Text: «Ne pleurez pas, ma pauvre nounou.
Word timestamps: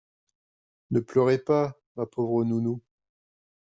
«Ne 0.89 0.99
pleurez 0.99 1.37
pas, 1.37 1.77
ma 1.95 2.07
pauvre 2.07 2.43
nounou. 2.43 2.81